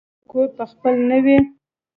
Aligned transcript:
ایا 0.03 0.07
ستاسو 0.09 0.27
کور 0.29 0.47
به 0.55 0.63
خپل 0.71 0.93
نه 1.09 1.17
وي؟ 1.23 1.37